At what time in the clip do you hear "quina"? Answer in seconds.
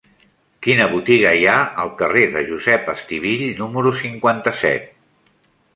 0.67-0.87